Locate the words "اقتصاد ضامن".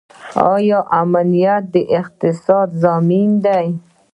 1.99-3.29